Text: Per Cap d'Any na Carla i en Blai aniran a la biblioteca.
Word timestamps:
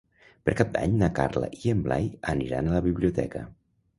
Per 0.47 0.53
Cap 0.61 0.71
d'Any 0.77 0.95
na 1.01 1.09
Carla 1.19 1.49
i 1.65 1.73
en 1.75 1.85
Blai 1.87 2.09
aniran 2.35 2.69
a 2.71 2.75
la 2.79 2.83
biblioteca. 2.89 3.45